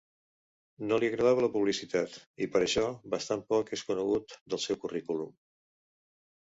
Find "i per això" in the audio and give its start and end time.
2.47-2.87